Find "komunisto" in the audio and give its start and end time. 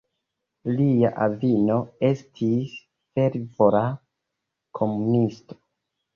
4.83-5.61